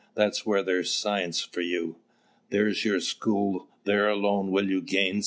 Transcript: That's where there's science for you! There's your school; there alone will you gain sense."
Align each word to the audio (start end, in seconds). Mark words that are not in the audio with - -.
That's 0.15 0.47
where 0.47 0.63
there's 0.63 0.91
science 0.91 1.41
for 1.43 1.61
you! 1.61 1.97
There's 2.49 2.83
your 2.83 2.99
school; 3.01 3.67
there 3.83 4.09
alone 4.09 4.49
will 4.49 4.67
you 4.67 4.81
gain 4.81 5.13
sense." 5.13 5.19